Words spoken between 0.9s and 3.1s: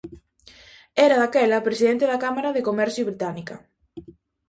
Era, daquela, presidente da Cámara de Comercio